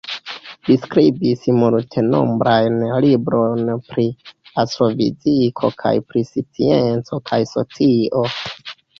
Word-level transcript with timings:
Li 0.67 0.75
skribis 0.83 1.41
multenombrajn 1.63 2.79
librojn 3.03 3.69
pri 3.89 4.05
astrofiziko 4.63 5.71
kaj 5.83 5.91
pri 6.13 6.23
scienco 6.31 7.21
kaj 7.33 7.39
socio. 7.51 8.23